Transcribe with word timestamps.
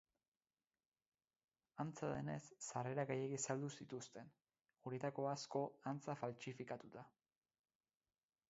Antza 1.83 2.07
denez, 2.13 2.39
sarrera 2.69 3.05
gehiegi 3.11 3.39
saldu 3.43 3.69
zituzten, 3.75 4.33
horietako 4.87 5.29
asko 5.35 5.65
antza 5.93 6.17
faltsifikatuta. 6.23 7.05